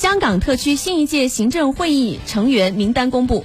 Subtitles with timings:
[0.00, 3.44] 香港特区新一届行政会议成员名单公布。